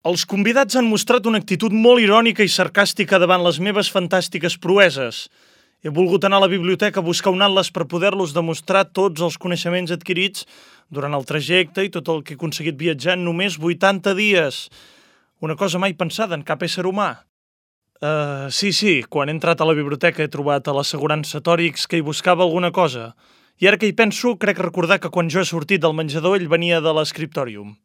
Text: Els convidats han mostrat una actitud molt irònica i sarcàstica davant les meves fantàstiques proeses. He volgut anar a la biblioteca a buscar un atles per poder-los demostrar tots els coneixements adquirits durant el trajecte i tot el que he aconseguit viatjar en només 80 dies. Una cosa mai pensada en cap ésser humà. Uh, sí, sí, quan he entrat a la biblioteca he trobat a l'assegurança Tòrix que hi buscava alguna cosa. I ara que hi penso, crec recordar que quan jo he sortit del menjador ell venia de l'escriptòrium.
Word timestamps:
Els 0.00 0.22
convidats 0.24 0.78
han 0.80 0.86
mostrat 0.88 1.26
una 1.28 1.36
actitud 1.42 1.74
molt 1.76 2.00
irònica 2.00 2.40
i 2.40 2.48
sarcàstica 2.48 3.18
davant 3.20 3.42
les 3.44 3.58
meves 3.60 3.90
fantàstiques 3.92 4.54
proeses. 4.56 5.26
He 5.84 5.92
volgut 5.92 6.24
anar 6.24 6.38
a 6.40 6.44
la 6.46 6.48
biblioteca 6.48 7.02
a 7.02 7.04
buscar 7.04 7.34
un 7.34 7.44
atles 7.44 7.68
per 7.68 7.84
poder-los 7.84 8.32
demostrar 8.32 8.86
tots 8.96 9.20
els 9.20 9.36
coneixements 9.36 9.92
adquirits 9.92 10.46
durant 10.88 11.12
el 11.12 11.26
trajecte 11.28 11.84
i 11.84 11.92
tot 11.92 12.08
el 12.08 12.22
que 12.24 12.32
he 12.32 12.38
aconseguit 12.40 12.78
viatjar 12.80 13.18
en 13.18 13.26
només 13.28 13.58
80 13.60 14.14
dies. 14.16 14.62
Una 15.44 15.58
cosa 15.60 15.76
mai 15.76 15.92
pensada 15.92 16.32
en 16.32 16.46
cap 16.48 16.64
ésser 16.64 16.86
humà. 16.88 17.10
Uh, 18.00 18.48
sí, 18.48 18.72
sí, 18.72 19.02
quan 19.04 19.28
he 19.28 19.36
entrat 19.36 19.60
a 19.60 19.68
la 19.68 19.76
biblioteca 19.76 20.24
he 20.24 20.32
trobat 20.32 20.64
a 20.64 20.78
l'assegurança 20.78 21.44
Tòrix 21.44 21.84
que 21.84 22.00
hi 22.00 22.06
buscava 22.08 22.48
alguna 22.48 22.72
cosa. 22.72 23.12
I 23.60 23.68
ara 23.68 23.76
que 23.76 23.84
hi 23.84 23.92
penso, 23.92 24.38
crec 24.40 24.64
recordar 24.64 24.96
que 24.96 25.12
quan 25.12 25.28
jo 25.28 25.44
he 25.44 25.48
sortit 25.48 25.84
del 25.84 25.92
menjador 25.92 26.40
ell 26.40 26.48
venia 26.48 26.80
de 26.80 26.96
l'escriptòrium. 26.96 27.76